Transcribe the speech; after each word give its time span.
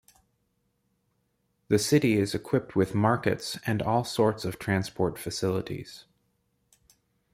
The 1.67 1.77
city 1.77 2.17
is 2.17 2.33
equipped 2.33 2.75
with 2.75 2.95
markets 2.95 3.59
and 3.67 3.83
all 3.83 4.03
sorts 4.03 4.45
of 4.45 4.57
transport 4.57 5.19
facilities. 5.19 6.05